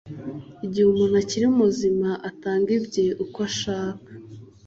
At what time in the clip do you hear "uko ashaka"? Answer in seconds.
3.23-4.09